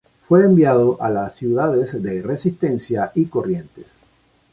[0.27, 3.91] Fue enviado a las ciudades de Resistencia y Corrientes.